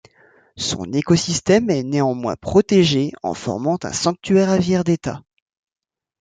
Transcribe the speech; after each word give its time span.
Son 0.57 0.91
écosystème 0.93 1.69
est 1.69 1.83
néanmoins 1.83 2.35
protégé 2.35 3.11
en 3.21 3.35
formant 3.35 3.77
un 3.83 3.93
sanctuaire 3.93 4.49
aviaire 4.49 4.83
d'État. 4.83 5.21